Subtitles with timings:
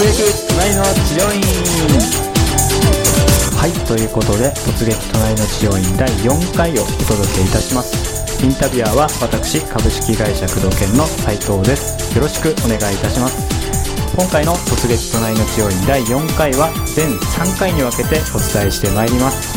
[0.00, 1.44] 突撃隣の治療院
[3.52, 8.40] はいということで突撃隣の治療院第4回をお届けいたします。
[8.42, 12.16] インタビュアーは私株式会社工藤研の斉藤です。
[12.16, 13.44] よろしくお願いいたします。
[14.16, 19.52] 今回の突撃隣の治療院第4回は全3回に分けてお伝えしてまいります。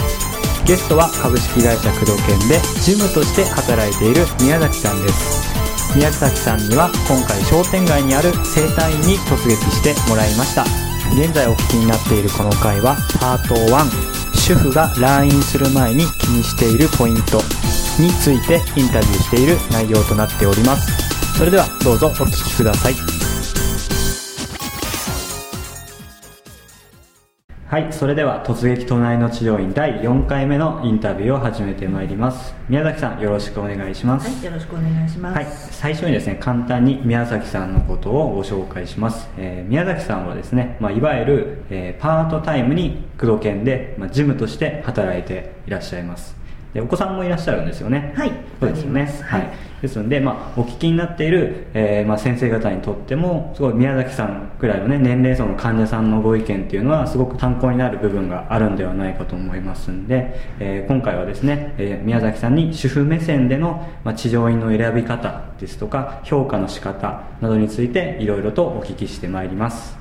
[0.67, 5.62] ゲストは株式会社工藤研で事務として働いている宮崎さんです。
[5.95, 10.63] 宮崎さんには今回商店街にある整体院に突撃してもらいました。
[11.13, 17.37] 現在お聞きになっているこの回はパート1主婦が来院する前に気にしているポイント
[18.01, 21.37] についてインタビューしている内容となっております。
[21.37, 23.22] それではどうぞお聴きください。
[27.73, 32.53] はい、それでは突撃隣の治療院第4回目のインタビューを始めてまいります。
[32.69, 34.29] 宮崎さんよろしくお願いします。
[34.29, 35.35] はい、よろしくお願いします。
[35.35, 46.42] はい、最初にですね簡単に宮崎さんのことをご紹介します、えー宮崎さんはですね、まあ、いわゆる、えーパートタイムに工藤研で、まあ、事務として働いていらっしゃいます
[46.73, 48.13] でお子さんもいらっしゃるんですよね。
[48.15, 48.31] はい。
[48.59, 49.21] そうですよね。
[49.23, 49.49] はい。
[49.83, 69.97] ですので、まあ、お聞きになっている、えーまあ、先生方にとってもすごい宮崎さんくらいのね年齢層の患者さんのご意見っていうのはすごく参考になる部分があるんではないかと思いますんで、えー今回はですね、えー宮崎さんに主婦目線での、まあ、治療院の選び方ですとか評価の仕方などについていろいろとお聞きしてまいります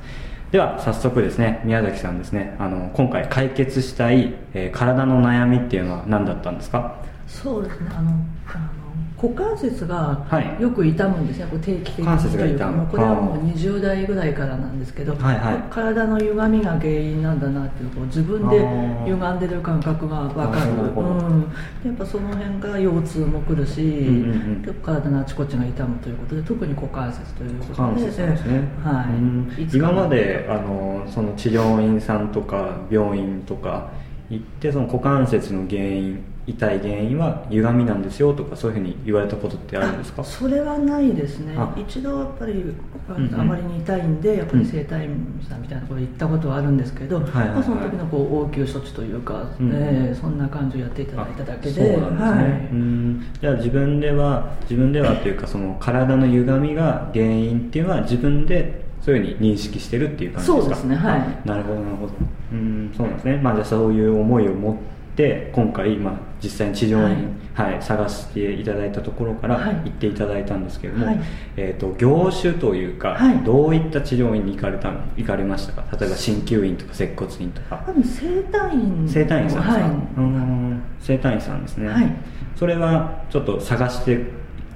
[0.53, 6.97] では早速ですね宮崎さんですねあの今回解決したい、えー体の悩みっていうのは何だったんですか？
[7.27, 7.89] そうですね。
[7.97, 8.82] あの、あの
[9.23, 10.61] 股関節がはい。
[10.61, 11.47] よく痛むんですね。
[11.49, 12.33] こう定期的に。
[12.33, 15.63] というか、これはもうはあ20代ぐらいからなんですけど、はいはい。
[15.71, 18.59] 体の歪みが原因なんだなっていうこう自分で
[19.07, 20.73] 歪んでる感覚がわかる。
[20.73, 21.53] うん。
[21.85, 24.63] やっぱその辺から腰痛も来るし、んうんうん。
[24.63, 29.55] 結構体のあちこちが痛むということで、特に股関節ということで、ね、はうん。
[29.57, 29.69] い。
[29.73, 33.91] 今まであのその治療院さんとか病院とか
[34.31, 40.23] 行ってその股関節の原因痛い原因は歪みなんですよとかそういうふうに言われたことってあるんですか？
[40.23, 41.55] あそれはないですね。
[41.57, 41.73] あ。
[41.77, 42.65] 一度やっぱり
[43.09, 47.49] あまりに痛いんでやっぱり整体院さんみたいなところ行ったことはあるんですけど、はいはいはい。
[47.55, 51.97] まあ、その時のこう応急処置というか、うんえーそんな感じをやっていただいただけで。
[51.97, 52.51] あそうなんですね、はい。
[52.73, 53.27] うん。
[53.41, 60.63] じゃあ自分では自分ではというかその体の歪みが原因っていうのは自分でそういうふうに認識してるっていう感じですか？
[60.63, 61.21] そうですねはい。
[61.21, 62.13] あなるほどなるほど。
[62.53, 63.37] うんそうなんですね。
[63.37, 64.77] まあじゃあそういう思いを持っ
[65.17, 67.83] て今回、まあ、実際に治療院、はい。
[67.83, 69.75] 探していただいたところからはい。
[69.77, 71.21] 行っていただいたんですけれども、はい。
[71.57, 73.39] えー、と業種というか、はい。
[73.45, 75.01] どういった治療院に行かれたの？
[75.17, 75.85] 行かれましたか？
[75.99, 77.83] 例えば鍼灸院とか接骨院とか。
[77.87, 79.09] 多分整体院。
[79.09, 82.17] 整体院さんですか、はうん整体院さんですね、はい。
[82.57, 84.21] それはちょっと探して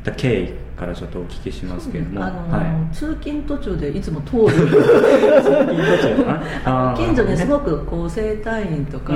[0.04, 0.48] た経緯
[0.78, 2.62] からちょっとお聞きしますけれども、あのは
[2.92, 2.94] い。
[2.94, 4.46] 通勤途中でいつも通る。
[4.46, 6.94] 通勤途中かな？
[6.98, 9.14] 近所にすごねくこう整体院とか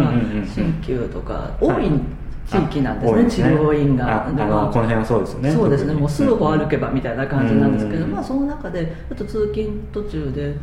[0.56, 1.86] 鍼灸とか多はい。
[1.86, 1.90] い
[2.50, 4.24] 地域なんですね、治療院が。
[4.24, 8.10] ああのこの辺はそうですよねそうですねもうすぐ歩けばみたいな感じなんですけど、うん。
[8.10, 10.56] まあ、その中でちょっと通勤途中で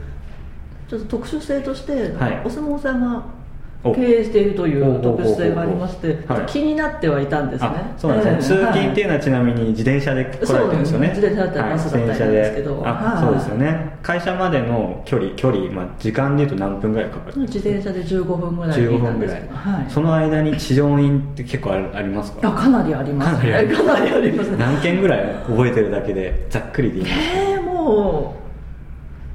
[0.90, 2.42] ちょっと特殊性として、はい。
[2.46, 3.37] お相撲さんがお
[3.84, 6.18] 経営しているといほう特殊性がありまして
[6.48, 11.08] 気になってはいたんですね、あそうなんですね、ええ通勤っていうのはちなみに自転車で来られてるんですよね。
[11.14, 12.84] そう自転車だったりバスだったりですけど。
[12.86, 13.24] あはい。
[13.24, 13.98] そうですよね。
[14.04, 19.42] 会社までの距離距離、まあ、時間でいうと何分ぐらいかかる自転車で15分ぐらい15なん分ぐらい。
[19.54, 22.50] はい、その間に治療院って結構ありますか？
[22.50, 23.44] あかなりあります。
[23.46, 24.48] ねかなりあります。
[24.58, 27.22] 何件ぐらい覚えてるだけでざっくりでいいんですか？
[27.52, 28.47] えー、もうえー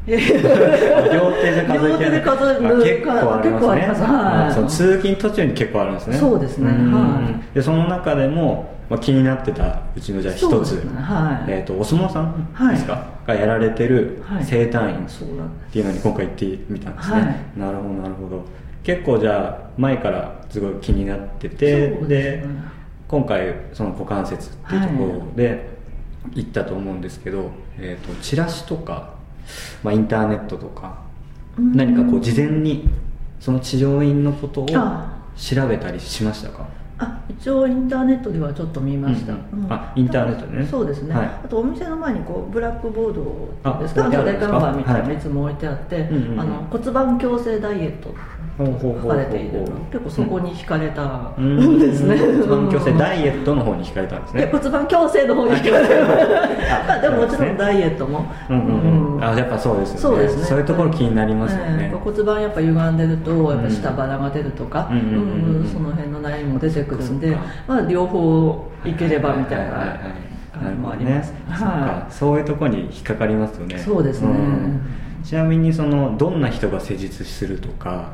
[0.07, 3.87] 両手で数えて両手で数えるあ結構ありますね。
[3.87, 4.03] ます。
[4.03, 4.49] はい。
[4.49, 6.17] あその通勤途中に結構あるんですね。
[6.17, 6.73] そうですね。
[6.73, 6.93] ん。
[6.93, 7.55] はい。
[7.55, 11.01] でその中でも、まあ、気になってたうちのじゃあ一つ、ね。
[11.01, 11.51] はい。
[11.53, 14.45] えー、とお相撲さんはいですか、がやられてるはい。
[14.45, 14.97] 整体院。
[14.97, 17.61] っていうのに今回行ってみたんですね、はい。
[17.61, 18.45] なるほどなるほど。
[18.83, 22.45] 結構じゃあ前からすごい気になっててですね。
[23.07, 25.69] 今回その股関節っていうところで
[26.35, 29.22] 行ったと思うんですけど、えー、とチラシとか、
[29.83, 30.99] まあ、インターネットとか
[31.59, 31.77] うん。
[31.77, 32.89] 何かこう事前に
[33.41, 35.21] その治療院のことをあ。
[35.37, 36.67] 調べたりしましたか？
[36.99, 39.65] あ一応インターネットではちょっと見ました、うん。
[39.65, 39.73] うん。
[39.73, 40.67] あインターネットでね。
[40.67, 41.27] そうですね、はい。
[41.27, 44.05] あとお店の前にこうブラックボードあですか。
[44.13, 45.17] 袖看板みたいなのはい。
[45.17, 46.41] いつも置いてあって、うんうんうん。
[46.41, 48.15] あの骨盤矯正ダイエット
[48.81, 49.61] 書かれている
[49.91, 51.33] 結構そこに惹かれた。
[51.37, 51.77] うん。
[51.77, 51.79] ん。
[51.79, 54.47] ですね、骨盤矯正イダイエットの方に惹かれたんですね。
[54.47, 56.83] で骨盤矯正の方に惹かれた。
[56.83, 59.17] あまあでももちろんダイエットも、うんうんうん。
[59.17, 59.25] うん。
[59.25, 60.01] あやっぱそうですよね。
[60.01, 60.45] そうですね。
[60.45, 65.17] そういうところ気になりますよね、ええ骨盤やっぱ歪んでるとやっぱ下腹が出るとか、うんうんうんう
[65.59, 65.61] ん。
[65.61, 65.69] うん。
[65.69, 67.37] その辺の悩みも出てくるんで
[67.67, 69.99] まあ、両方いければみたいなはいはいはい。
[69.99, 71.59] はい感感じもあります、なるほどね。
[71.59, 72.07] そっか。
[72.11, 73.79] そういうところに引っかかりますよね。
[73.79, 74.29] そうですね。
[74.29, 74.81] ん
[75.25, 78.13] ちなみにそのどんな人が施術するとか、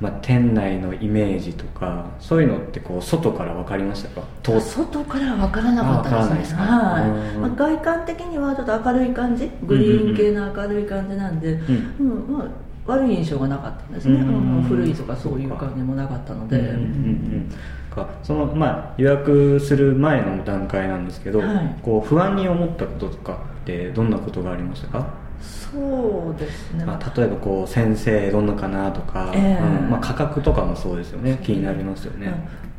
[0.00, 4.26] まあ、店内のイメージとかそういうのってこう外から分かりましたか？
[4.42, 6.58] と外からは分からなかったですね。
[6.58, 11.60] いまあ、外観的にはちょっと明るい感じグリーン系の明るい感じなんで、ん
[12.00, 12.48] うんまあ、
[12.86, 17.50] 悪い印象がなかったんですね、うんうん古いとかそういう感じもなかったので、うんうんうんうん。
[17.90, 18.08] か。
[18.22, 21.78] そのまあ予約する前の段階なんですけど、はい。
[21.82, 25.06] こう不安に思ったこととかってどんなことがありましたか、
[25.42, 29.82] そうですね、まあ、例えばこう先生どんなかなとか、ええ。
[29.82, 29.90] うん。
[29.90, 31.38] まあ、価格とかもそうですよね。
[31.42, 32.34] 気になりますよね、うん。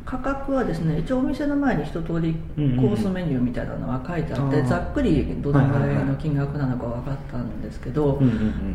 [0.06, 2.94] 価格はですね一応お店の前に一通りコうんうん。
[2.94, 4.68] ースメニューみたいなのは書いてあって、あー。
[4.68, 8.22] ざっくりどのぐらいの金額なのか分かったんですけど、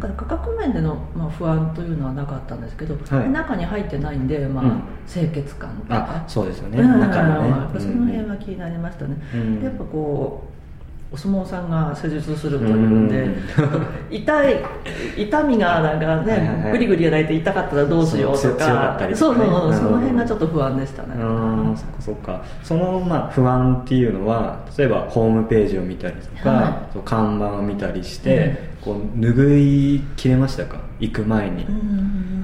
[0.01, 3.31] 価格面での、まあ、不安というのはなかったんですけど、はい。
[3.31, 4.83] 中に入ってないんで、まあうん。
[5.07, 7.01] 清潔感とあかそうですよね、うん。
[7.01, 7.81] 中のね。
[7.81, 9.17] その辺は気になりましたね、
[9.63, 10.58] やっぱこう
[11.11, 13.27] お相撲さんが施術するというんで、
[14.11, 14.57] 痛い
[15.17, 16.65] 痛みがなんかはいはいはい。
[16.65, 21.15] ねグリグリやられて痛かったらどうしようとそう強かっかたりとそうそうそうその辺うんがちょっと不安でしたね。
[21.17, 21.25] う
[21.73, 22.45] んそっかそっか。
[22.63, 26.99] そのまあ不安っていうのは例えばホームページを見たりとか、はい。
[27.07, 29.57] 看板を見たりして、こう拭
[29.97, 30.79] いきれましたか？
[31.01, 31.65] 行く前に。
[31.65, 32.38] うん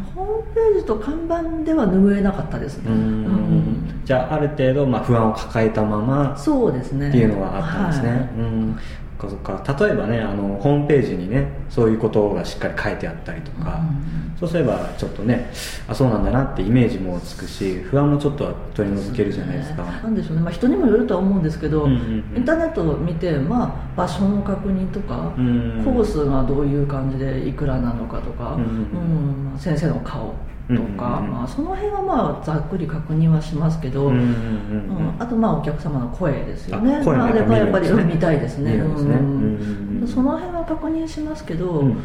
[0.54, 2.90] ページと看板では拭えなかったですね。
[2.90, 2.96] うん。
[2.96, 4.02] うん。
[4.04, 7.08] じゃあある程度まあ不安を抱えたままそうですね。
[7.08, 8.18] っていうのはあったんですね、はい。
[8.18, 8.78] うん
[9.24, 15.50] かそっか例えばねあのホームページにねそういうことがしっかり書いてあったりとか、うんそうすればちょっとね
[15.88, 22.36] あそうなんだなってイメージもつくし不安もちょっとは取り除けるじゃないですか、なんでしょうね、まあ、人にもよるとは思うんですけど、うんうんうん。
[22.38, 28.68] インターネットを見て、まあ、場所の確認とか、うんコースがどういう感じでいくらなのかとか、うんうん。
[28.68, 30.34] うんまあ先生の顔
[30.68, 35.08] とか、まあ、その辺はまあざっくり確認はしますけど、うんうんうんうん。
[35.08, 36.96] うんあとまあお客様の声ですよね。
[36.96, 38.72] あ声あ、やっぱりやっぱり見たいですね。
[38.72, 39.14] 見るんですね。
[39.14, 39.20] うん。
[39.20, 41.86] うんうんうんその辺は確認しますけど、うん。
[41.88, 41.98] うん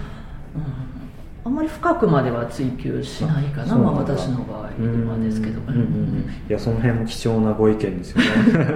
[1.45, 4.69] あんまり深くまでは追求しないかなまあ、私の場合は
[5.17, 5.77] ですけど、うんうん。
[5.77, 6.33] うん。
[6.47, 8.25] いやその辺も貴重なご意見ですよね。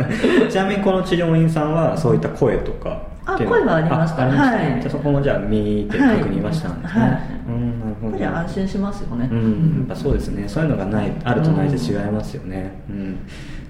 [0.49, 4.81] ちなみにこの治療院さんはそういった声とかあ声はありましたはい。
[4.81, 7.11] じゃあそこもじゃあ見て確認はしたんですね、はい。
[7.11, 7.21] はい。
[7.47, 8.17] うんなるほど。
[8.17, 10.47] やっぱり安心しますよね、うん、やっぱそうですね。
[10.47, 13.17] そういうのがないあるとないで違いますよね、うん。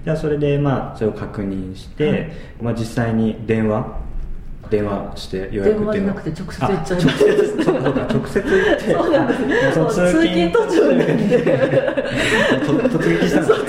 [0.04, 2.32] じゃあそれでまあそれを確認して、はい。
[2.62, 4.04] まあ、実際に電話？
[4.70, 5.92] 電話して予約っていうのは？
[5.92, 7.62] 電話じゃなくて直接行っちゃいまあ直接？
[7.64, 8.92] そうか直接行って。
[8.94, 9.94] そうなんです。
[9.94, 11.04] 通勤途中で。
[12.64, 13.63] と突撃したんです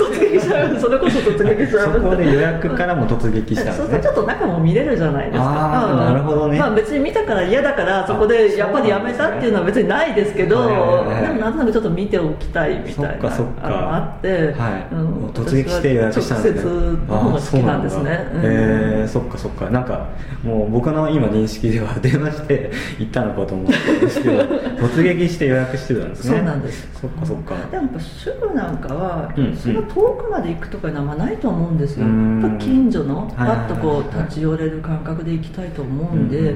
[0.80, 3.72] それこそ突撃そこで予約からも突撃したね。
[3.72, 5.94] そうするとちょっと中も見れるじゃないですか。
[5.96, 6.58] なるほどね。
[6.58, 11.04] まあ別に見たから嫌だからそこあでやっぱりやめたっていうのは別にないですけどでも
[11.40, 13.96] なんとなくちょっと見ておきたいみたいなそっかそっか。
[13.96, 14.94] あって、はい。
[14.94, 15.26] うん。
[15.30, 16.70] 突撃して予約したんですね。
[17.06, 18.10] の方が好きなんですね。
[18.10, 19.70] へえそっかそっか。
[19.70, 20.08] なんか
[20.42, 26.36] もう僕の今認識では電話して 行ったのかと思ってたんですけど突撃して予約してたんですね。
[26.36, 26.88] そうなんです。
[27.00, 27.54] そっかそっか。
[27.70, 29.32] でもやっぱ主婦なんかは、
[29.62, 32.42] その遠くまで行くとかいうのはないと思うんですよ、うん。
[32.42, 33.70] やっぱ近所のパはいはいはい。
[33.70, 36.54] ッとこう立ち寄れる感覚で行きたいと思うんで、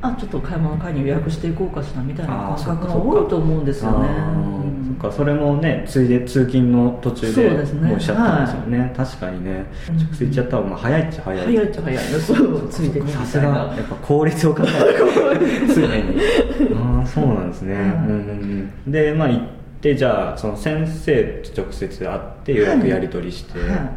[0.00, 4.08] あちょっと買い物会に予約していこうかしらみたいな感覚が多いと思うんですよね。
[5.00, 7.92] そっかそれもねついで通勤の途中でそうですね。
[7.92, 8.92] おっしゃったんですよね。
[8.96, 9.66] 確かにね。
[9.88, 9.96] うん。
[9.96, 11.46] 直接行っちゃった方がまあ早いっちゃ早い。
[11.46, 12.12] 早いっちゃ早い。
[12.12, 13.46] のそうついでにみさすが。
[13.46, 15.22] やっぱ効率を考えて。
[15.74, 16.20] 常に
[16.74, 19.28] ああそうなんですね、うんでまあ
[19.82, 23.90] 行ってじゃあその先生と直接会って予約やり取りして、はい。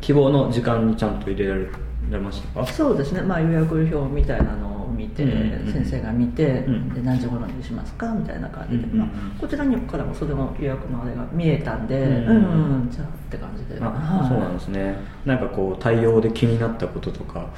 [0.00, 2.60] 希望の時間にちゃんと入れられました？
[2.64, 5.72] かそうですね、まあ、予約表みたいなのを見て、うんうんうん。
[5.72, 6.92] 先生が見て、ん。
[6.92, 8.12] で何時頃にしますか？
[8.12, 8.98] みたいな感じで、うんうんうん。
[8.98, 12.90] まあ、こちらにからもそれの予約のあれが見えたんで、うんうんうん。
[12.90, 14.28] じゃあって感じで、あ、はい。
[14.28, 14.96] そうなんですね。
[15.24, 17.50] なんかこう対応で気になったこととか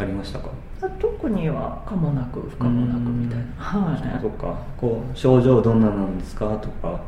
[0.00, 0.48] ありましたか？
[0.82, 4.20] あ特には可もなく不可もなくみたいな、はい。
[4.22, 6.46] そっかこう症状どんななんですか？
[6.56, 7.00] とか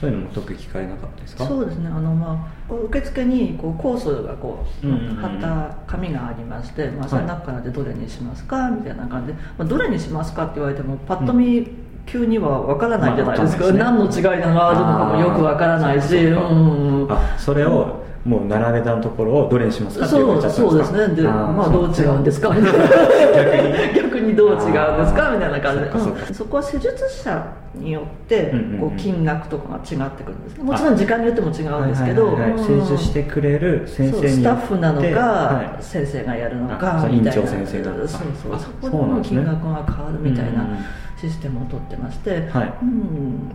[0.00, 1.46] そういうのも特に聞かれなかったですか？
[1.46, 1.88] そうですね。
[1.88, 5.16] あの、まあ、受付にこうコースがこう、うんうんうん。
[5.16, 7.08] 貼った紙がありまして、まあ、はい。
[7.10, 8.68] その中からでどれにしますか？
[8.70, 11.68] みたいな感じで、まあ、どれにしますかって言われてもパッと見、
[12.06, 21.14] 急には分からないじゃないですか、まあすね何の違いがあるのかもよく分からないしうんあそれをもう並べたところをどれにしますかって言われちゃったんそうそうですね。
[21.16, 22.50] でまあどう違うんですか？
[22.50, 24.72] みたいな逆にどう違うんです
[25.14, 25.30] か？
[25.32, 25.90] みたいな感じで。
[25.90, 28.80] うんそこは施術者によってうんうんうん。
[28.80, 30.64] こう金額とかが違ってくるんですね。
[30.64, 32.68] もちろん時間によっても違うんですけどはいはいはいはい。
[32.68, 32.84] うん。
[32.86, 35.82] 施術してくれる先生にスタッフなのか、はい。
[35.82, 37.34] 先生がやるのあかみたいな。
[37.34, 38.08] 院長先生なのか。
[38.08, 40.78] そうそうあそこでも金額が変わるみたいうんうんな
[41.18, 42.72] システムを取ってまして、はい。
[42.82, 43.50] うん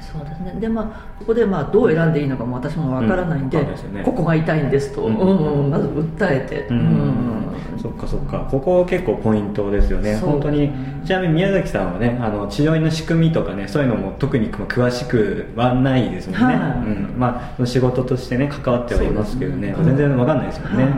[0.00, 0.54] そうですね。
[0.60, 4.02] でまあここでまあどう選んでいいのかも私もわからないんで,、うんでね。
[4.04, 5.70] ここが痛いんですと、うんうんうん。
[5.70, 7.48] まず訴えて、うん。
[7.80, 8.46] そっかそっか。
[8.50, 10.16] ここ結構ポイントですよね。
[10.16, 10.70] 本当に。
[11.04, 16.54] ちなみに宮崎さんはねあの治療院の仕組みとかねそういうのも特に詳しくはないですもんね、はい。
[16.54, 16.58] う
[16.90, 19.68] ん、まあ仕事としてね関わってはいますけどね。
[19.68, 19.76] ね。
[19.82, 20.92] 全然わかんないですよね、はい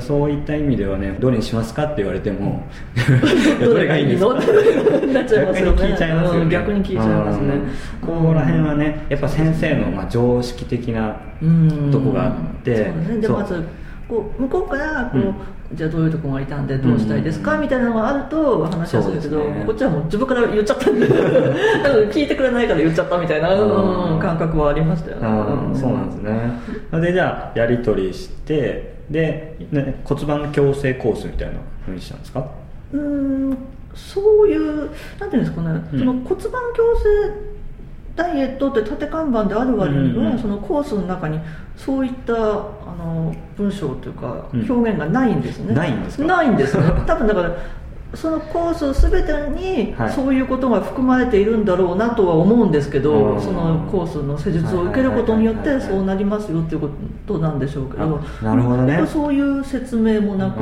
[0.00, 2.66] そういった意味ではねどれにしますかって言われても
[3.64, 4.34] どれがいいんですか？
[4.34, 5.76] なっちゃいますよね。
[5.76, 7.54] 逆に聞いちゃいますよね、うん逆に聞いちゃいますね。
[8.02, 8.08] うん。
[8.08, 11.90] ここら辺はねやっぱ先生のまあ常識的なうん。
[11.90, 12.32] とこがあっ
[12.62, 13.16] てそうですね。
[13.20, 13.38] でそう。
[13.38, 13.62] まず
[14.08, 15.34] こう向こうからこう、うん。
[15.72, 19.64] じゃあどういうとこがいたんでどうしたいですか、みたいなのがあると話はするけど、ね。
[19.66, 21.14] こっちはもう自分から言っちゃったんで うん
[22.10, 24.18] 聞いてくれないから言っちゃったみたいな、うん。
[24.20, 27.00] 感覚はありましたよね、あーそうなんですね。
[27.00, 32.48] でじゃあやり取りしてで、ね、骨盤矯正コースみたいなふうにしたんですか？
[32.92, 33.58] うーん
[33.94, 35.98] そういうなんていうんですかね、うん。
[35.98, 37.54] その骨盤矯正
[38.16, 40.38] ダイエットって縦看板である割には、うんうんうん。
[40.38, 41.38] そのコースの中に
[41.76, 42.36] そういったあ
[42.96, 44.70] の文章というかうん。
[44.70, 46.24] 表現がないんですね、ないんですか？
[46.24, 46.84] ないんですね。
[47.06, 47.56] 多分だから
[48.16, 50.12] そのコース全てにはい。
[50.12, 53.40] そういうことが含まれているんだろうなとは思うんですけど、うん。
[53.42, 55.96] そのコースの施術を受けることによってはいはいはいはい。
[55.98, 56.88] そうなりますよっていうこ
[57.26, 59.06] となんでしょうけどあなるほどね。
[59.06, 60.60] そういう説明もなく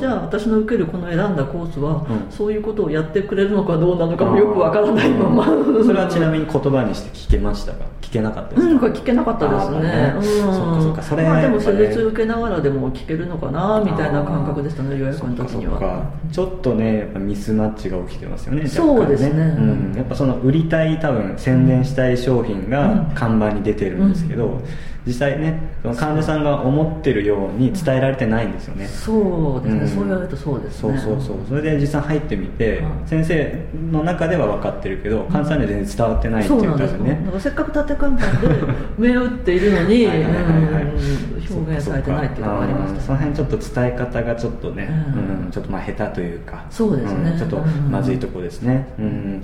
[0.00, 2.30] じゃあ私の受けるこの選んだコースは、うん。
[2.30, 5.44] そういうことをやってくれるのかどうなのかもよくわからないまま。
[5.44, 7.84] それはちなみに言葉にして聞けましたか？
[8.00, 10.14] 聞けなかったですか、うん、これ聞けなかったですね。
[10.14, 16.12] あーうん、そっかそっかそれはまあでも施術受けながらでも聞けるのかなみたいな感覚でしたね予約の時には。
[16.30, 19.30] ちょっとねやっぱミスマッチが起きてますよね若干そうですね。
[19.30, 19.60] う
[19.92, 23.14] ん、やっぱその売りたい多分宣伝したい商品がうん。
[23.14, 24.60] 看板に出てるんですけど、
[25.06, 29.88] 実際ねその患者さんが思ってるように伝えられてないんですよね、そうですね、うん。
[29.88, 30.98] そう言われるとそうですね。
[30.98, 31.36] そうそうそう。
[31.48, 33.06] それで実際入ってみて、うん。
[33.06, 38.48] 先生の中では分かってるけど患者さんには全然伝わってないってそう言なんですよ、ねだからせっかく縦看板で
[38.98, 43.00] 目を打っているのに表現されてないっていうのがありました。
[43.00, 45.46] その辺ちょっと伝え方がちょっとね、うん。
[45.46, 46.64] うんちょっとまあ下手というか。
[46.70, 47.34] そうですね。
[47.34, 47.38] ん。
[47.38, 47.58] ちょっと
[47.90, 49.42] まずいとこですね、うん